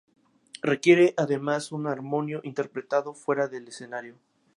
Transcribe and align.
Requiere 0.63 1.13
además 1.15 1.71
un 1.71 1.85
armonio 1.85 2.41
interpretado 2.43 3.13
fuera 3.13 3.47
del 3.47 3.67
escenario. 3.67 4.15